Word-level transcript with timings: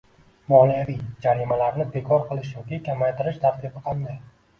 moliyaviy 0.51 1.01
jarimalarni 1.25 1.85
bekor 1.95 2.23
qilish 2.29 2.49
yoki 2.61 2.79
kamaytirish 2.89 3.39
tartibi 3.45 3.83
qanday? 3.91 4.17